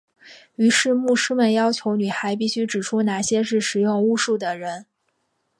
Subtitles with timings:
[0.55, 4.87] 于是牧师们要求女孩必须指出哪些是使用巫术的人。